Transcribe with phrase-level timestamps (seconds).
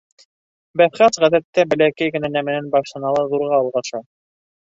[0.79, 4.01] Бәхәс ғәҙәттә бәләкәй генә нәмәнән башлана ла ҙурға олғаша.